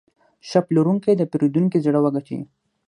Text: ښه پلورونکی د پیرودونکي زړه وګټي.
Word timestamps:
ښه 0.49 0.59
پلورونکی 0.67 1.13
د 1.17 1.21
پیرودونکي 1.31 1.77
زړه 1.85 1.99
وګټي. 2.01 2.39